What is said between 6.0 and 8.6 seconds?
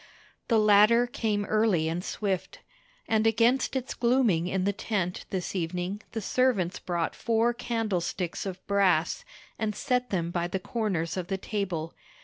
the servants brought four candlesticks